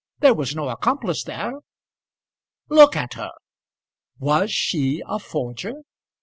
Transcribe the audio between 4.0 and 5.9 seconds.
Was she a forger?